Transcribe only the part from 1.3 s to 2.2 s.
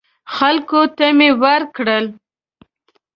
ورکړل.